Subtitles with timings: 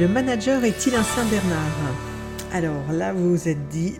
[0.00, 1.94] Le manager est-il un Saint-Bernard
[2.52, 3.96] Alors là, vous vous êtes dit,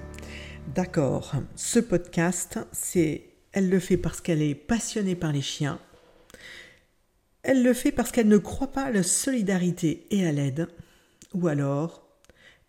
[0.74, 5.78] d'accord, ce podcast, c'est, elle le fait parce qu'elle est passionnée par les chiens.
[7.42, 10.68] Elle le fait parce qu'elle ne croit pas à la solidarité et à l'aide.
[11.34, 12.08] Ou alors,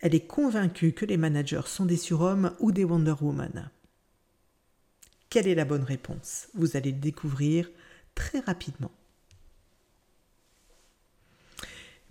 [0.00, 3.70] elle est convaincue que les managers sont des surhommes ou des Wonder Woman.
[5.30, 6.48] Quelle est la bonne réponse?
[6.52, 7.70] Vous allez le découvrir
[8.14, 8.92] très rapidement.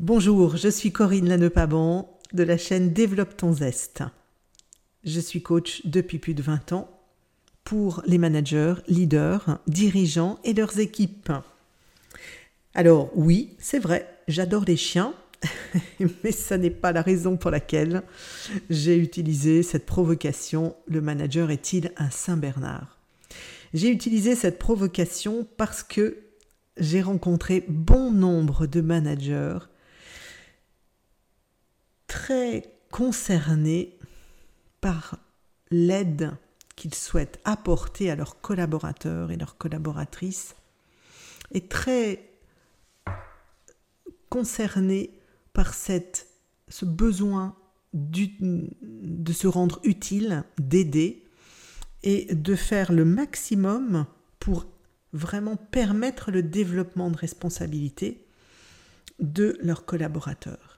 [0.02, 4.02] Bonjour, je suis Corinne Lannepabon de la chaîne Développe ton zeste.
[5.04, 6.90] Je suis coach depuis plus de 20 ans
[7.64, 11.32] pour les managers, leaders, dirigeants et leurs équipes.
[12.74, 15.14] Alors oui, c'est vrai, j'adore les chiens,
[16.24, 18.02] mais ce n'est pas la raison pour laquelle
[18.72, 22.98] j'ai utilisé cette provocation Le manager est-il un Saint-Bernard?
[23.76, 26.18] J'ai utilisé cette provocation parce que
[26.77, 29.60] j'ai rencontré bon nombre de managers
[32.12, 33.98] très concernés
[34.81, 35.17] par
[35.70, 36.34] l'aide
[36.76, 40.57] qu'ils souhaitent apporter à leurs collaborateurs et leurs collaboratrices
[41.53, 42.29] et très
[44.27, 45.12] concernés
[45.53, 47.55] par ce besoin
[47.93, 51.23] de se rendre utile, d'aider
[52.03, 54.05] et de faire le maximum
[54.40, 54.65] pour
[55.13, 58.27] vraiment permettre le développement de responsabilité
[59.20, 60.71] de leurs collaborateurs.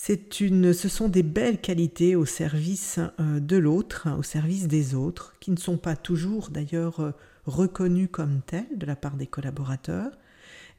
[0.00, 4.94] C'est une, ce sont des belles qualités au service euh, de l'autre, au service des
[4.94, 7.10] autres, qui ne sont pas toujours d'ailleurs euh,
[7.46, 10.12] reconnues comme telles de la part des collaborateurs,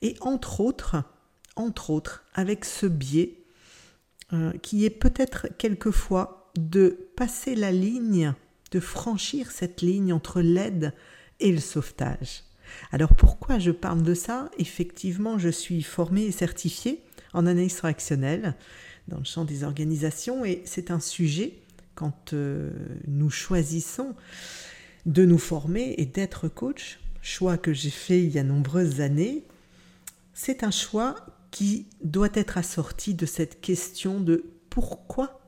[0.02, 1.04] et entre autres,
[1.58, 3.44] entre autres, avec ce biais
[4.32, 8.34] euh, qui est peut-être quelquefois de passer la ligne,
[8.72, 10.94] de franchir cette ligne entre l'aide
[11.42, 12.46] et le sauvetage.
[12.94, 14.50] Alors pourquoi je parle de ça?
[14.58, 17.04] Effectivement, je suis formée et certifiée
[17.34, 18.56] en analyse fractionnelle
[19.10, 21.60] dans le champ des organisations et c'est un sujet
[21.96, 22.72] quand euh,
[23.08, 24.16] nous choisissons
[25.06, 29.44] de nous former et d'être coach, choix que j'ai fait il y a nombreuses années,
[30.34, 31.16] c'est un choix
[31.52, 35.42] qui doit être assorti de cette question de pourquoi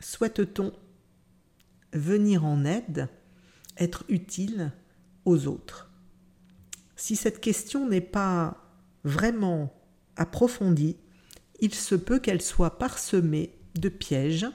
[0.00, 0.72] souhaite-t-on
[1.92, 3.08] venir en aide,
[3.76, 4.72] être utile
[5.24, 5.90] aux autres.
[6.96, 8.56] Si cette question n'est pas
[9.04, 9.72] vraiment
[10.16, 10.96] approfondie,
[11.60, 14.46] il se peut qu'elle soit parsemée de pièges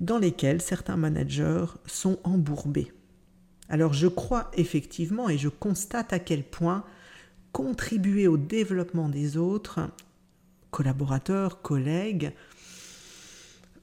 [0.00, 2.92] dans lesquels certains managers sont embourbés.
[3.68, 6.84] Alors je crois effectivement et je constate à quel point
[7.52, 9.80] contribuer au développement des autres,
[10.70, 12.32] collaborateurs, collègues,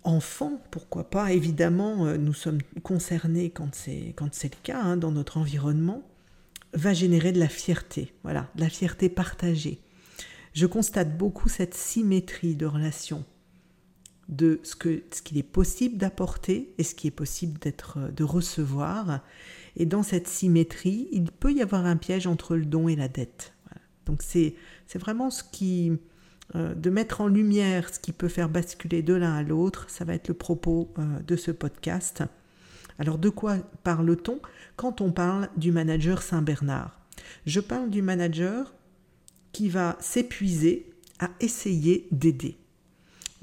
[0.04, 5.38] enfants, pourquoi pas, évidemment, euh, nous sommes concernés quand c'est, le cas hein, dans notre
[5.38, 6.04] environnement,
[6.74, 9.80] va générer de la fierté, voilà, de la fierté partagée
[10.54, 13.24] je constate beaucoup cette symétrie de relation
[14.32, 18.24] de ce que ce qu'il est possible d'apporter et ce qui est possible d'être de
[18.24, 19.20] recevoir.
[19.76, 23.08] Et dans cette symétrie il peut y avoir un piège entre le don et la
[23.08, 23.54] dette.
[24.06, 24.56] Donc c'est
[24.96, 25.92] vraiment ce qui
[26.56, 30.06] euh, de mettre en lumière ce qui peut faire basculer de l'un à l'autre ça
[30.06, 32.24] va être le propos euh, de ce podcast.
[33.00, 34.40] Alors de quoi parle-t-on
[34.76, 37.00] quand on parle du manager Saint Bernard
[37.46, 38.74] je parle du manager
[39.52, 40.90] qui va s'épuiser
[41.20, 42.58] à essayer d'aider.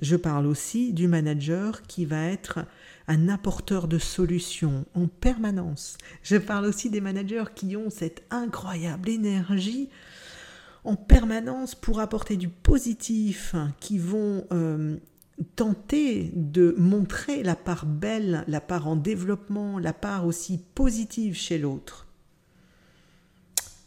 [0.00, 2.60] Je parle aussi du manager qui va être
[3.08, 5.96] un apporteur de solutions en permanence.
[6.22, 9.88] Je parle aussi des managers qui ont cette incroyable énergie
[10.84, 14.96] en permanence pour apporter du positif, qui vont euh,
[15.56, 21.58] tenter de montrer la part belle, la part en développement, la part aussi positive chez
[21.58, 22.07] l'autre.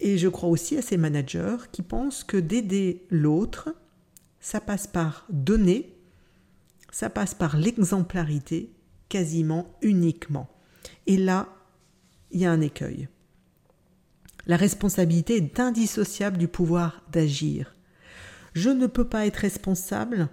[0.01, 3.73] Et je crois aussi à ces managers qui pensent que d'aider l'autre,
[4.39, 5.95] ça passe par donner,
[6.91, 8.71] ça passe par l'exemplarité,
[9.09, 10.49] quasiment uniquement.
[11.05, 11.47] Et là,
[12.31, 13.09] il y a un écueil.
[14.47, 17.75] La responsabilité est indissociable du pouvoir d'agir.
[18.53, 20.29] Je ne peux pas être responsable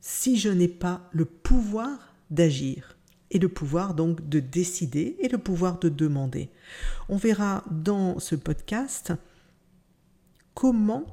[0.00, 2.97] si je n'ai pas le pouvoir d'agir
[3.30, 6.50] et le pouvoir donc de décider et le pouvoir de demander.
[7.08, 9.12] On verra dans ce podcast
[10.54, 11.04] comment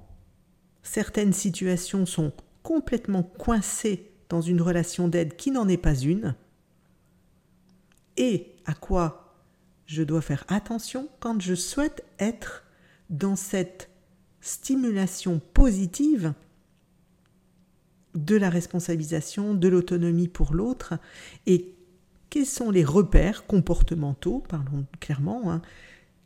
[0.83, 2.31] certaines situations sont
[2.63, 6.35] complètement coincées dans une relation d'aide qui n'en est pas une
[8.18, 9.35] et à quoi
[9.85, 12.63] je dois faire attention quand je souhaite être
[13.09, 13.89] dans cette
[14.41, 16.33] stimulation positive
[18.15, 20.95] de la responsabilisation, de l'autonomie pour l'autre
[21.45, 21.75] et
[22.35, 25.61] quels sont les repères comportementaux, parlons clairement, hein,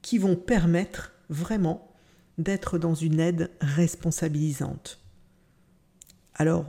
[0.01, 1.94] qui vont permettre vraiment
[2.39, 5.00] d'être dans une aide responsabilisante?
[6.33, 6.65] Alors,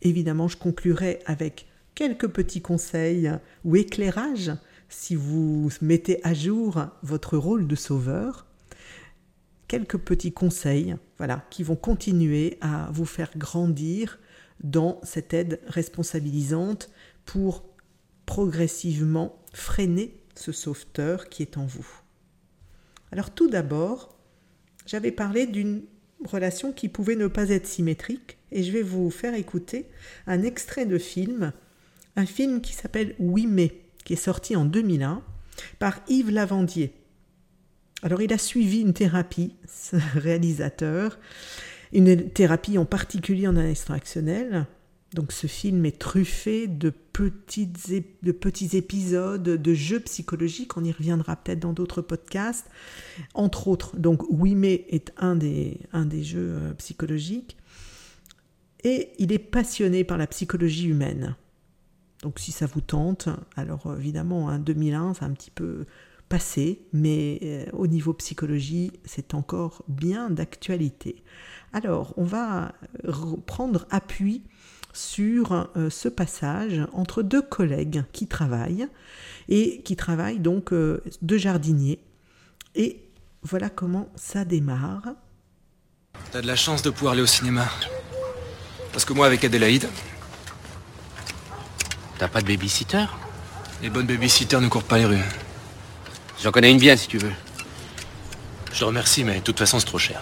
[0.00, 1.66] évidemment, je conclurai avec
[1.96, 3.32] quelques petits conseils
[3.64, 4.52] ou éclairages
[4.88, 8.46] si vous mettez à jour votre rôle de sauveur.
[9.66, 14.20] Quelques petits conseils, voilà, qui vont continuer à vous faire grandir
[14.62, 16.90] dans cette aide responsabilisante
[17.24, 17.64] pour
[18.28, 21.88] progressivement freiner ce sauveteur qui est en vous.
[23.10, 24.18] Alors tout d'abord,
[24.84, 25.84] j'avais parlé d'une
[26.26, 29.86] relation qui pouvait ne pas être symétrique et je vais vous faire écouter
[30.26, 31.54] un extrait de film,
[32.16, 35.22] un film qui s'appelle Oui mais, qui est sorti en 2001
[35.78, 36.92] par Yves Lavandier.
[38.02, 41.18] Alors il a suivi une thérapie, ce réalisateur,
[41.94, 44.66] une thérapie en particulier en instructionnel.
[45.14, 47.78] Donc ce film est truffé de, petites,
[48.40, 52.66] petits épisodes, de jeux psychologiques, on y reviendra peut-être dans d'autres podcasts.
[53.32, 55.80] Entre autres, donc Oui mais est un des,
[56.22, 57.56] jeux euh, psychologiques.
[58.84, 61.36] Et il est passionné par la psychologie humaine.
[62.22, 65.86] Donc si ça vous tente, alors évidemment, hein, 2001, c'est un petit peu
[66.28, 71.22] passé, mais euh, au niveau psychologie, c'est encore bien d'actualité.
[71.72, 72.74] Alors, on va
[73.46, 74.42] prendre appui
[74.92, 78.88] sur euh, ce passage entre deux collègues qui travaillent,
[79.48, 82.00] et qui travaillent donc euh, deux jardiniers.
[82.74, 83.00] Et
[83.42, 85.14] voilà comment ça démarre.
[86.32, 87.66] T'as de la chance de pouvoir aller au cinéma.
[88.92, 89.88] Parce que moi, avec Adélaïde...
[92.18, 93.04] T'as pas de babysitter?
[93.80, 95.24] Les bonnes babysitters ne courent pas les rues.
[96.42, 97.30] J'en connais une bien, si tu veux.
[98.72, 100.20] Je te remercie, mais de toute façon, c'est trop cher.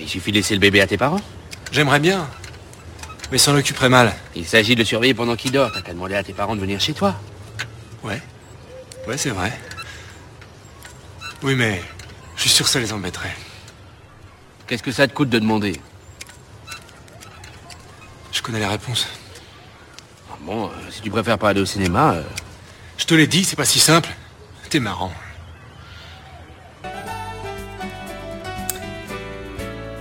[0.00, 1.20] Il suffit de laisser le bébé à tes parents?
[1.70, 2.28] J'aimerais bien.
[3.32, 4.14] Mais s'en occuperait mal.
[4.34, 5.70] Il s'agit de le surveiller pendant qu'il dort.
[5.72, 7.14] T'as qu'à demander à tes parents de venir chez toi.
[8.02, 8.20] Ouais.
[9.08, 9.52] Ouais, c'est vrai.
[11.42, 11.82] Oui, mais
[12.36, 13.34] je suis sûr que ça les embêterait.
[14.66, 15.80] Qu'est-ce que ça te coûte de demander?
[18.32, 19.06] Je connais la réponse.
[20.30, 22.14] Ah bon, euh, si tu préfères pas aller au cinéma...
[22.14, 22.22] euh,
[22.98, 24.08] Je te l'ai dit, c'est pas si simple.
[24.70, 25.12] T'es marrant.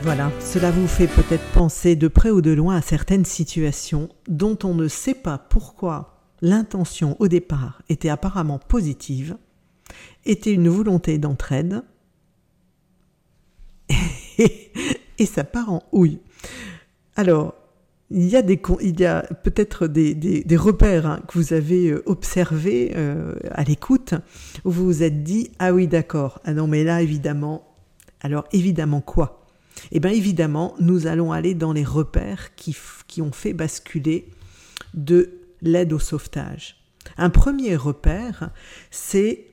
[0.06, 4.56] Voilà, cela vous fait peut-être penser de près ou de loin à certaines situations dont
[4.64, 9.36] on ne sait pas pourquoi l'intention au départ était apparemment positive,
[10.24, 11.82] était une volonté d'entraide,
[14.38, 16.20] et, ça part en houille.
[17.16, 17.56] Alors,
[18.12, 18.42] il y a,
[19.18, 24.14] a peut-être des repères hein, que vous avez euh, observés euh, à l'écoute,
[24.66, 27.76] où vous vous êtes dit, ah oui d'accord, ah non mais là évidemment,
[28.22, 29.42] alors évidemment quoi?
[29.92, 32.76] Eh bien évidemment, nous allons aller dans les repères qui,
[33.22, 34.30] ont fait basculer
[34.94, 36.78] de l'aide au sauvetage.
[37.18, 38.50] Un premier repère,
[38.92, 39.46] c'est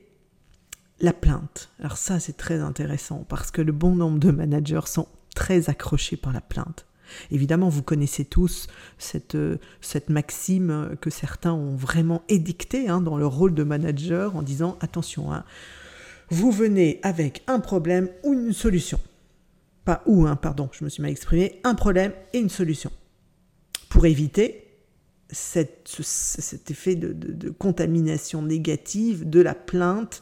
[0.99, 1.69] la plainte.
[1.79, 6.17] Alors ça, c'est très intéressant parce que le bon nombre de managers sont très accrochés
[6.17, 6.85] par la plainte.
[7.31, 9.57] Évidemment, vous connaissez tous cette, euh,
[10.07, 15.31] maxime que certains ont vraiment édictée hein, dans leur rôle de manager en disant attention,
[15.31, 15.43] hein,
[16.29, 18.99] vous venez avec un problème ou une solution.
[19.85, 22.91] Pas ou, hein, pardon, je me suis mal exprimé, un problème et une solution.
[23.89, 24.59] Pour éviter
[25.29, 30.21] cet effet de, contamination négative de la plainte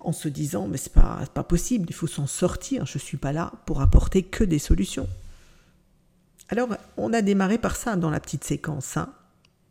[0.00, 3.32] en se disant mais c'est pas, pas possible, il faut s'en sortir, je suis pas
[3.32, 5.08] là pour apporter que des solutions.
[6.48, 8.96] Alors on a démarré par ça dans la petite séquence.
[8.96, 9.12] hein.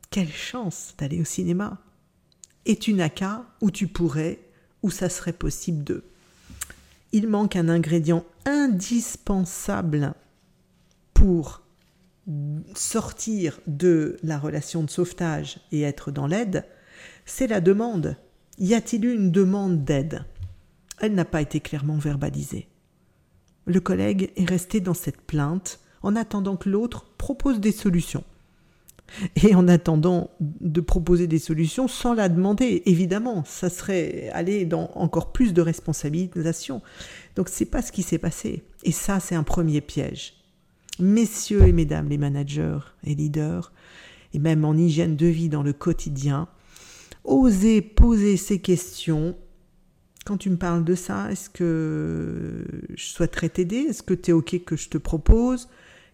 [0.10, 1.78] Quelle chance d'aller au cinéma.
[2.66, 4.40] Et tu n'as qu'à où tu pourrais,
[4.82, 6.04] où ça serait possible de.
[7.16, 10.16] Il manque un ingrédient indispensable
[11.14, 11.62] pour
[12.76, 16.66] sortir de la relation de sauvetage et être dans l'aide,
[17.24, 18.18] c'est la demande.
[18.58, 20.26] Y a-t-il eu une demande d'aide?
[21.00, 22.68] Elle n'a pas été clairement verbalisée.
[23.66, 28.26] Le collègue est resté dans cette plainte en attendant que l'autre propose des solutions.
[29.36, 34.92] Et en attendant de proposer des solutions sans la demander, évidemment, ça serait aller dans
[34.96, 36.82] encore plus de responsabilisation.
[37.36, 38.64] Donc c'est pas ce qui s'est passé.
[38.84, 40.34] Et ça, c'est un premier piège.
[41.00, 43.72] Messieurs et mesdames les managers et leaders,
[44.34, 46.48] et même en hygiène de vie dans le quotidien,
[47.24, 49.36] osez poser ces questions.
[50.26, 53.86] Quand tu me parles de ça, est-ce que je souhaiterais t'aider?
[53.90, 55.70] Est-ce que tu es OK que je te propose?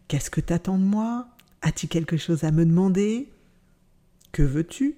[0.07, 1.27] Qu'est-ce que tu attends de moi?
[1.61, 3.29] As-tu quelque chose à me demander?
[4.31, 4.97] Que veux-tu?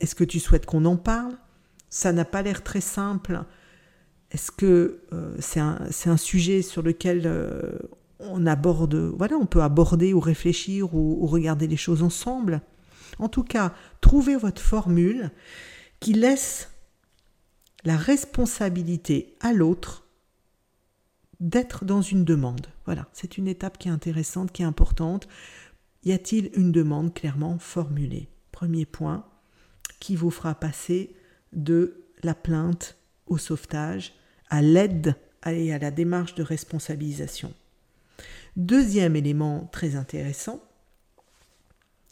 [0.00, 1.36] Est-ce que tu souhaites qu'on en parle?
[1.90, 3.44] Ça n'a pas l'air très simple.
[4.30, 7.72] Est-ce que euh, c'est un, sujet sur lequel euh,
[8.20, 12.62] on aborde, voilà, on peut aborder ou réfléchir ou, ou regarder les choses ensemble?
[13.18, 15.30] En tout cas, trouvez votre formule
[15.98, 16.70] qui laisse
[17.84, 20.06] la responsabilité à l'autre
[21.40, 22.66] d'être dans une demande.
[22.90, 25.28] Voilà, c'est une étape qui est intéressante, qui est importante.
[26.02, 28.28] Y a-t-il une demande clairement formulée?
[28.50, 29.24] Premier point,
[30.00, 31.14] qui vous fera passer
[31.52, 32.96] de la plainte
[33.28, 34.12] au sauvetage,
[34.48, 35.14] à l'aide
[35.46, 37.54] et à la démarche de responsabilisation.
[38.56, 40.60] Deuxième élément très intéressant,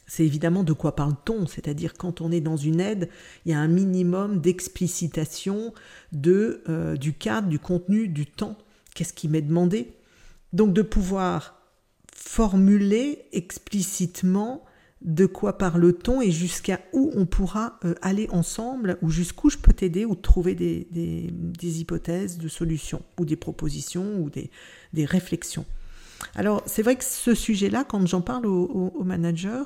[0.06, 3.08] c'est évidemment de quoi parle-t-on, c'est-à-dire quand on est dans une aide,
[3.44, 5.74] il y a un minimum d'explicitation
[6.12, 8.56] de, euh, du cadre, du contenu, du temps,
[8.94, 9.97] qu'est-ce qui m'est demandé?
[10.52, 11.60] Donc de pouvoir
[12.14, 14.64] formuler explicitement
[15.02, 19.72] de quoi parle-t-on et jusqu'à où on pourra euh, aller ensemble, ou jusqu'où je peux
[19.72, 24.50] t'aider, ou trouver des, des, hypothèses de solutions, ou des propositions, ou des,
[24.92, 25.64] des réflexions.
[26.34, 29.62] Alors c'est vrai que ce sujet-là, quand j'en parle aux au, managers,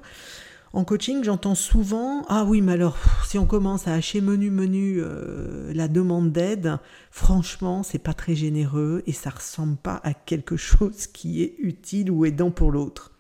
[0.75, 5.01] en coaching, j'entends souvent Ah oui, mais alors, si on commence à hacher menu menu
[5.01, 6.79] euh, la demande d'aide,
[7.11, 12.11] franchement, c'est pas très généreux et ça ressemble pas à quelque chose qui est utile
[12.11, 13.13] ou aidant pour l'autre.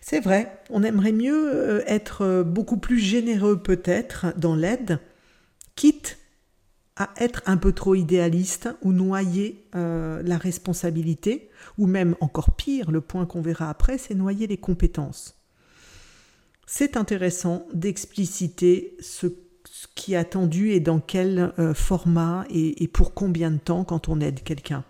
[0.00, 5.00] C'est vrai, on aimerait mieux euh, être euh, beaucoup plus généreux peut-être dans l'aide,
[5.76, 6.16] quitte
[6.96, 13.00] à être un peu trop idéaliste ou noyer la responsabilité, ou même encore pire, le
[13.00, 15.34] point qu'on verra après, c'est noyer les compétences.
[16.66, 19.26] C'est intéressant d'expliciter ce,
[19.94, 24.42] qui est attendu et dans quel format et pour combien de temps quand on aide
[24.42, 24.84] quelqu'un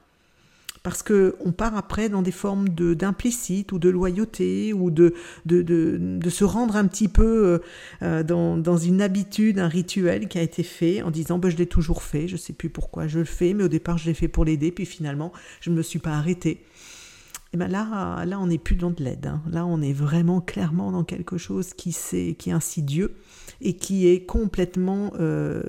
[0.85, 5.15] parce qu'on part après dans des formes d'implicite ou de loyauté ou de,
[5.47, 7.59] de, de, se rendre un petit peu euh,
[8.03, 11.67] euh, dans, une habitude, un rituel qui a été fait en disant ben, je l'ai
[11.67, 14.15] toujours fait, je ne sais plus pourquoi je le fais, mais au départ je l'ai
[14.15, 16.63] fait pour l'aider, puis finalement je ne me suis pas arrêtée.
[17.55, 19.27] Et ben là, là, on n'est plus dans de l'aide.
[19.27, 19.41] Hein.
[19.49, 23.15] Là, on est vraiment clairement dans quelque chose qui, est, qui insidieux
[23.61, 25.63] et qui est complètement euh,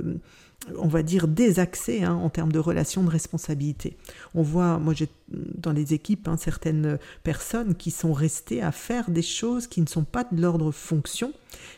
[0.80, 3.98] on va dire, désaxé hein, en termes de relations de responsabilité.
[4.34, 9.12] On voit, moi j'ai dans les équipes hein, certaines personnes qui sont restées à faire
[9.12, 11.34] des choses qui ne sont pas de l'ordre fonction,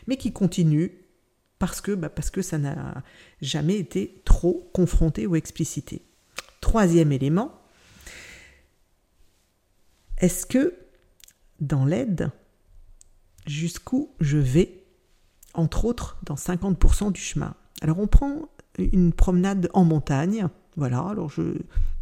[0.06, 0.92] mais qui continuent
[1.58, 3.02] parce que, bah, parce que ça n'a
[3.42, 6.00] jamais été trop confronté ou explicité.
[6.62, 7.52] Troisième élément,
[10.18, 10.74] est-ce que
[11.60, 12.30] dans l'aide,
[13.46, 14.84] jusqu'où je vais,
[15.54, 17.54] entre autres dans 50% du chemin?
[17.80, 18.48] Alors on prend
[18.78, 20.48] une promenade en montagne.
[20.76, 21.42] Voilà, alors je,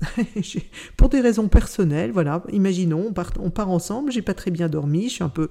[0.97, 4.69] pour des raisons personnelles, voilà, imaginons, on part, on part ensemble, j'ai pas très bien
[4.69, 5.49] dormi, je suis un peu,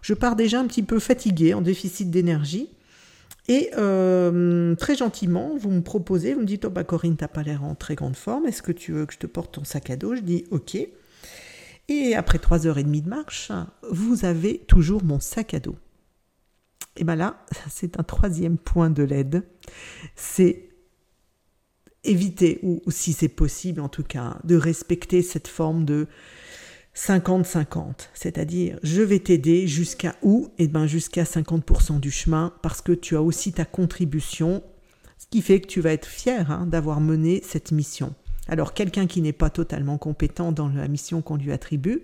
[0.00, 2.70] je pars déjà un petit peu fatigué, en déficit d'énergie.
[3.48, 7.64] Et euh, très gentiment, vous me proposez, vous me dites, oh bah Corinne, pas l'air
[7.64, 9.96] en très grande forme, est-ce que tu veux que je te porte ton sac à
[9.96, 10.14] dos?
[10.14, 10.76] Je dis, ok.
[11.88, 13.50] Et après trois heures et demie de marche,
[13.90, 15.76] vous avez toujours mon sac à dos.
[16.96, 19.42] Et bien là, c'est un troisième point de l'aide,
[20.16, 20.68] c'est
[22.04, 26.06] éviter, ou, si c'est possible en tout cas, de respecter cette forme de
[26.94, 30.48] 50-50, c'est-à-dire je vais t'aider jusqu'à où?
[30.58, 34.62] Et eh bien jusqu'à 50% du chemin, parce que tu as aussi ta contribution,
[35.18, 38.14] ce qui fait que tu vas être fier hein, d'avoir mené cette mission.
[38.48, 42.02] Alors quelqu'un qui n'est pas totalement compétent dans la mission qu'on lui attribue,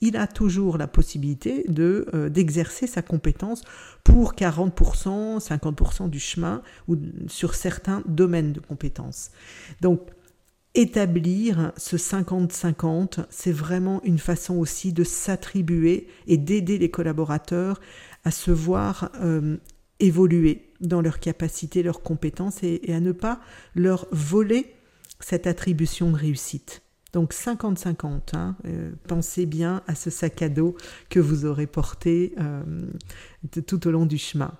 [0.00, 3.62] il a toujours la possibilité euh, d'exercer sa compétence
[4.04, 6.96] pour 40%, 50% du chemin ou
[7.28, 9.30] sur certains domaines de compétences.
[9.80, 10.00] Donc
[10.74, 17.80] établir ce 50-50, c'est vraiment une façon aussi de s'attribuer et d'aider les collaborateurs
[18.24, 19.56] à se voir euh,
[19.98, 23.40] évoluer dans leurs capacités, leurs compétences et à ne pas
[23.74, 24.74] leur voler
[25.20, 26.82] cette attribution de réussite.
[27.12, 30.76] Donc 50-50, hein, euh, pensez bien à ce sac à dos
[31.08, 32.62] que vous aurez porté euh,
[33.66, 34.52] tout au long du chemin.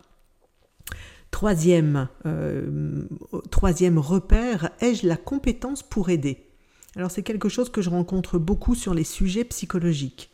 [1.31, 3.05] Troisième, euh,
[3.53, 6.49] troisième repère, ai-je la compétence pour aider?
[6.97, 10.31] Alors c'est quelque chose que je rencontre beaucoup sur les sujets psychologiques.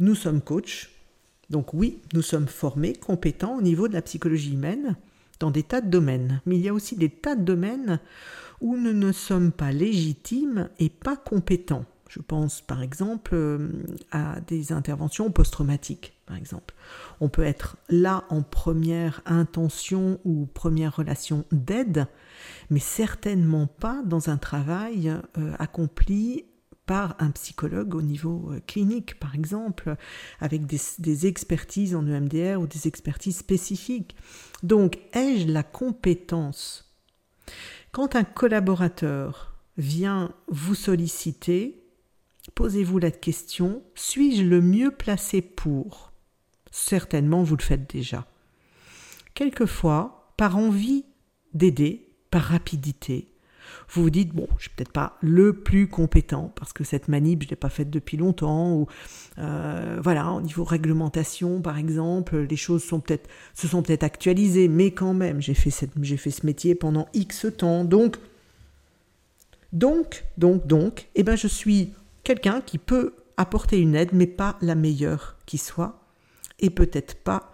[0.00, 0.90] Nous sommes coachs,
[1.48, 4.96] donc oui, nous sommes formés, compétents au niveau de la psychologie humaine
[5.40, 7.98] dans des tas de domaines, mais il y a aussi des tas de domaines
[8.62, 11.84] où nous ne sommes pas légitimes et pas compétents.
[12.08, 13.70] Je pense par exemple euh,
[14.10, 16.74] à des interventions post-traumatiques, par exemple.
[17.20, 22.06] On peut être là en première intention ou première relation d'aide,
[22.70, 26.44] mais certainement pas dans un travail euh, accompli
[26.86, 29.96] par un psychologue au niveau euh, clinique, par exemple,
[30.38, 34.14] avec des, des, expertises en EMDR ou des expertises spécifiques.
[34.62, 36.92] Donc, ai-je la compétence?
[37.92, 41.84] Quand un collaborateur vient vous solliciter,
[42.54, 46.12] posez-vous la question, suis-je le mieux placé pour?
[46.70, 48.26] Certainement, vous le faites déjà.
[49.34, 51.04] Quelquefois, par envie
[51.52, 53.31] d'aider, par rapidité,
[53.88, 57.42] vous vous dites, bon, je suis peut-être pas le plus compétent parce que cette manip,
[57.42, 58.86] je l'ai pas faite depuis longtemps, ou
[59.38, 64.68] euh, voilà, au niveau réglementation, par exemple, les choses sont peut-être, se sont peut-être actualisées,
[64.68, 68.16] mais quand même, j'ai fait, cette, j'ai fait ce métier pendant X temps, donc,
[69.72, 71.92] donc, donc, donc, eh ben, je suis
[72.24, 76.00] quelqu'un qui peut apporter une aide, mais pas la meilleure qui soit,
[76.60, 77.52] et peut-être pas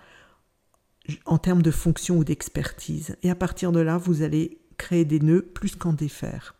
[1.24, 3.16] en termes de fonction ou d'expertise.
[3.22, 6.54] Et à partir de là, vous allez créer des nœuds plus qu'en défaire.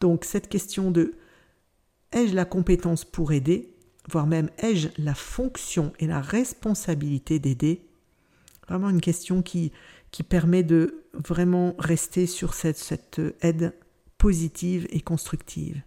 [0.00, 1.14] Donc cette question de
[2.12, 3.74] ai-je la compétence pour aider,
[4.10, 7.86] voire même ai-je la fonction et la responsabilité d'aider,
[8.68, 9.72] vraiment une question qui,
[10.30, 13.74] permet de vraiment rester sur cette, cette aide
[14.16, 15.82] positive et constructive.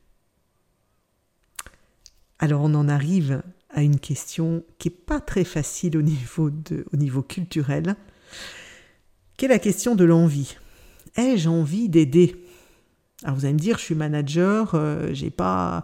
[2.38, 3.42] Alors on en arrive
[3.72, 6.52] à une question qui n'est pas très facile au niveau,
[6.94, 7.96] au niveau culturel,
[9.36, 10.58] qui est la question de l'envie?
[11.20, 12.46] Ai-je envie d'aider?
[13.24, 15.84] Alors vous allez me dire, je suis manager, euh, j'ai pas,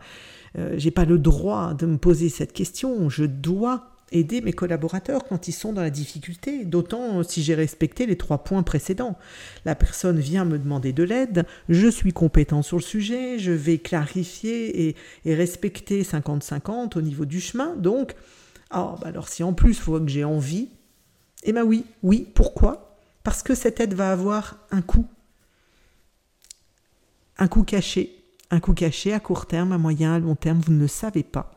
[0.57, 3.09] euh, pas le droit de me poser cette question.
[3.09, 8.05] Je dois aider mes collaborateurs quand ils sont dans la difficulté, d'autant si j'ai respecté
[8.05, 9.17] les trois points précédents.
[9.65, 13.77] La personne vient me demander de l'aide, je suis compétent sur le sujet, je vais
[13.77, 17.75] clarifier et, respecter 50-50 au niveau du chemin.
[17.75, 18.15] Donc,
[18.73, 20.69] oh, bah alors si en plus il faut que j'ai envie,
[21.43, 22.97] eh bien oui, oui, pourquoi?
[23.23, 25.05] Parce que cette aide va avoir un coût.
[27.37, 28.23] Un coût caché.
[28.51, 31.23] Un coût caché à court terme, à moyen, à long terme, vous ne le savez
[31.23, 31.51] pas.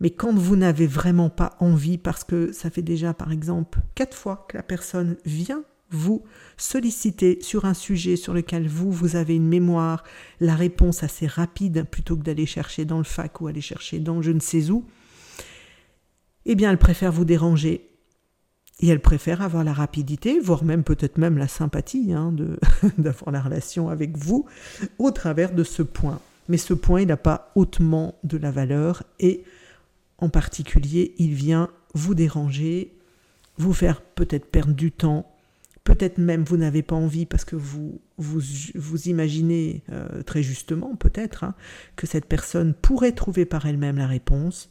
[0.00, 4.16] Mais quand vous n'avez vraiment pas envie, parce que ça fait déjà par exemple quatre
[4.16, 6.24] fois que la personne vient vous
[6.56, 10.02] solliciter sur un sujet sur lequel vous, vous avez une mémoire,
[10.40, 14.20] la réponse assez rapide, plutôt que d'aller chercher dans le fac ou aller chercher dans
[14.20, 14.84] je ne sais où,
[16.44, 17.88] eh bien elle préfère vous déranger.
[18.80, 22.34] Et elle préfère avoir la rapidité, voire même peut-être même la sympathie hein,
[22.98, 24.46] d'avoir la relation avec vous
[24.98, 26.20] au travers de ce point.
[26.48, 29.44] Mais ce point, il n'a pas hautement de la valeur et
[30.18, 32.92] en particulier, il vient vous déranger,
[33.58, 35.30] vous faire peut-être perdre du temps,
[35.84, 38.40] peut-être même vous n'avez pas envie parce que vous vous,
[38.74, 41.54] vous imaginez euh, très justement peut-être hein,
[41.96, 44.70] que cette personne pourrait trouver par elle-même la réponse.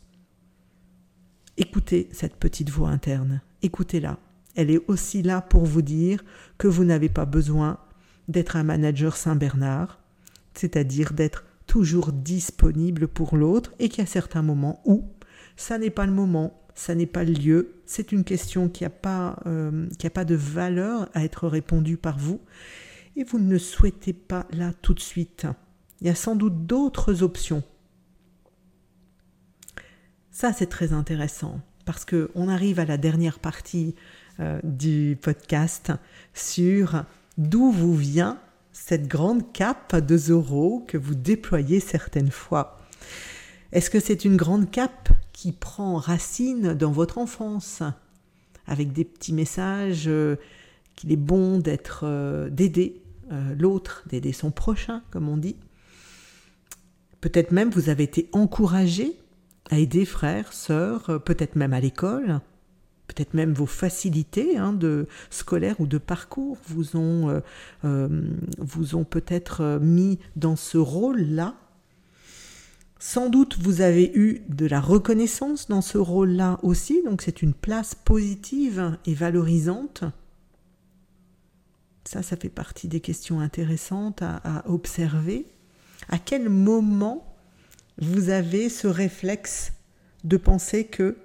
[1.58, 4.20] Écoutez cette petite voix interne, écoutez-la.
[4.56, 6.24] Elle est aussi là pour vous dire
[6.58, 7.80] que vous n'avez pas besoin
[8.28, 10.00] d'être un manager Saint-Bernard,
[10.54, 15.04] c'est-à-dire d'être toujours disponible pour l'autre et qu'il y a certains moments où
[15.58, 18.90] ça n'est pas le moment, ça n'est pas le lieu, c'est une question qui n'a
[18.90, 22.42] pas, euh, pas de valeur à être répondue par vous,
[23.16, 25.48] et vous ne souhaitez pas là tout de suite.
[26.02, 27.64] Il y a sans doute d'autres options.
[30.32, 33.96] Ça, c'est très intéressant, parce qu'on arrive à la dernière partie
[34.40, 35.94] euh, du podcast
[36.34, 37.04] sur
[37.38, 38.40] d'où vous vient
[38.74, 42.80] cette grande cape de Zoro que vous déployez certaines fois.
[43.72, 47.84] Est-ce que c'est une grande cape qui prend racine dans votre enfance,
[48.68, 50.36] avec des petits messages euh,
[50.96, 53.02] qu'il est bon d'être, euh, d'aider
[53.58, 55.56] l'autre, d'aider son prochain, comme on dit?
[57.22, 59.18] Peut-être même vous avez été encouragé
[59.72, 62.40] à aider frères, sœurs, peut-être même à l'école,
[63.08, 67.42] peut-être même vos facilités hein, de scolaire ou de parcours vous ont,
[67.84, 71.56] vous ont peut-être mis dans ce rôle-là
[73.08, 77.54] sans doute vous avez eu de la reconnaissance dans ce rôle-là aussi, donc c'est une
[77.54, 80.04] place positive et valorisante.
[82.06, 85.46] Ça, ça fait partie des questions intéressantes à, observer.
[86.10, 87.35] À quel moment
[87.98, 89.74] vous avez ce réflexe
[90.24, 91.18] de penser que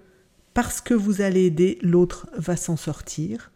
[0.55, 3.51] parce que vous allez aider, l'autre va s'en sortir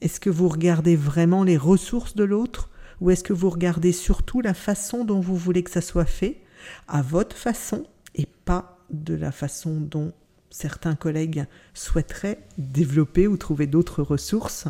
[0.00, 4.40] Est-ce que vous regardez vraiment les ressources de l'autre ou est-ce que vous regardez surtout
[4.40, 6.40] la façon dont vous voulez que ça soit fait
[6.86, 7.84] à votre façon
[8.14, 10.12] et pas de la façon dont
[10.50, 14.68] certains collègues souhaiteraient développer ou trouver d'autres ressources?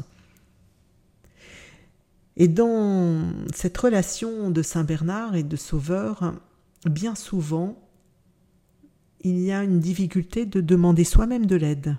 [2.37, 6.33] Et dans cette relation de Saint Bernard et de Sauveur,
[6.85, 7.79] bien souvent,
[9.21, 11.97] il y a une difficulté de demander soi-même de l'aide.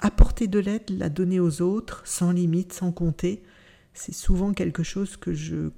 [0.00, 3.42] Apporter de l'aide, la donner aux autres, sans limite, sans compter,
[3.94, 5.70] c'est souvent quelque chose que je,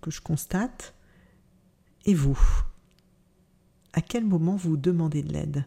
[0.00, 0.94] que je constate.
[2.06, 2.38] Et vous
[3.92, 5.64] À quel moment vous demandez de l'aide?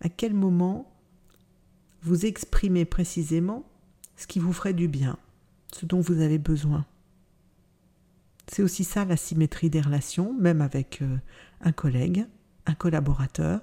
[0.00, 0.90] À quel moment
[2.02, 3.64] vous exprimez précisément
[4.16, 5.18] ce qui vous ferait du bien,
[5.72, 6.86] ce dont vous avez besoin?
[8.46, 11.16] C'est aussi ça la symétrie des relations, même avec euh,
[11.60, 12.26] un collègue,
[12.66, 13.60] un collaborateur.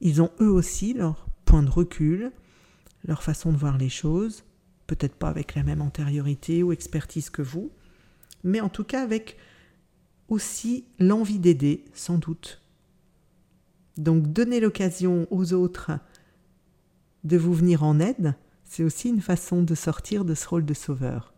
[0.00, 2.32] Ils ont eux aussi leur point de recul,
[3.04, 4.44] leur façon de voir les choses,
[4.86, 7.70] peut-être pas avec la même antériorité ou expertise que vous,
[8.44, 9.36] mais en tout cas avec
[10.28, 12.62] aussi l'envie d'aider, sans doute.
[13.96, 15.92] Donc donner l'occasion aux autres
[17.24, 20.74] de vous venir en aide, c'est aussi une façon de sortir de ce rôle de
[20.74, 21.34] sauveur.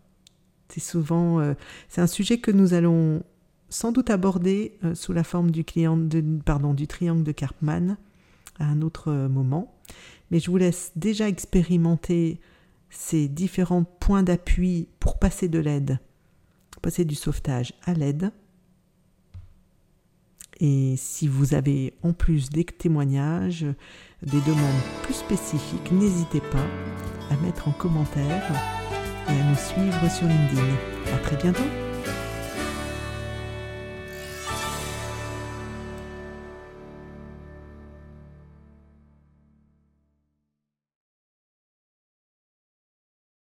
[0.71, 1.55] C'est souvent, euh,
[1.97, 3.23] un sujet que nous allons
[3.69, 7.97] sans doute aborder euh, sous la forme du triangle de Karpman
[8.59, 9.75] à un autre euh, moment.
[10.31, 12.41] Mais je vous laisse déjà expérimenter
[12.91, 15.99] ces différents points d'appui pour passer de l'aide,
[16.83, 18.33] passer du sauvetage à l'aide.
[20.61, 23.67] Et si vous avez en plus des témoignages,
[24.23, 26.67] des demandes plus spécifiques, n'hésitez pas
[27.31, 28.53] à mettre en commentaire
[29.31, 30.75] et à nous suivre sur LinkedIn.
[31.15, 31.90] À très bientôt!